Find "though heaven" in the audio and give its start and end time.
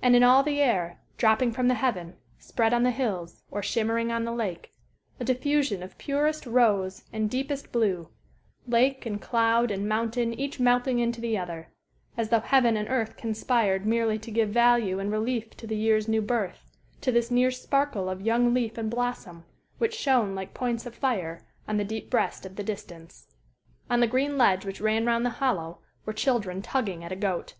12.30-12.78